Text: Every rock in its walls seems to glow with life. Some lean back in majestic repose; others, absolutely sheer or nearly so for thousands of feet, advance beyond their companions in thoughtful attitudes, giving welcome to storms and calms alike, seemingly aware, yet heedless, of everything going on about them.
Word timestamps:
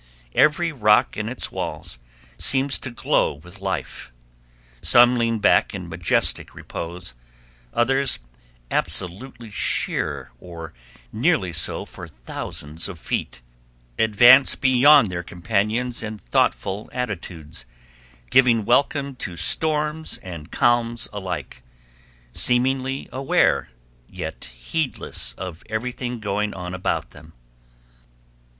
Every 0.33 0.71
rock 0.71 1.15
in 1.15 1.29
its 1.29 1.51
walls 1.51 1.99
seems 2.39 2.79
to 2.79 2.89
glow 2.89 3.33
with 3.33 3.59
life. 3.61 4.11
Some 4.81 5.15
lean 5.15 5.37
back 5.37 5.75
in 5.75 5.89
majestic 5.89 6.55
repose; 6.55 7.13
others, 7.71 8.17
absolutely 8.71 9.51
sheer 9.51 10.31
or 10.39 10.73
nearly 11.13 11.53
so 11.53 11.85
for 11.85 12.07
thousands 12.07 12.89
of 12.89 12.97
feet, 12.97 13.43
advance 13.99 14.55
beyond 14.55 15.11
their 15.11 15.21
companions 15.21 16.01
in 16.01 16.17
thoughtful 16.17 16.89
attitudes, 16.91 17.67
giving 18.31 18.65
welcome 18.65 19.15
to 19.17 19.37
storms 19.37 20.17
and 20.23 20.51
calms 20.51 21.09
alike, 21.13 21.61
seemingly 22.33 23.07
aware, 23.11 23.69
yet 24.09 24.45
heedless, 24.45 25.33
of 25.33 25.61
everything 25.69 26.19
going 26.19 26.55
on 26.55 26.73
about 26.73 27.11
them. 27.11 27.33